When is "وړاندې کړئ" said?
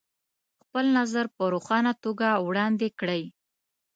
2.47-3.23